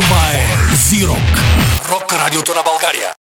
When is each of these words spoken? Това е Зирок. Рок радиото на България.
Това 0.00 0.30
е 0.32 0.74
Зирок. 0.76 1.18
Рок 1.90 2.12
радиото 2.12 2.54
на 2.54 2.62
България. 2.62 3.20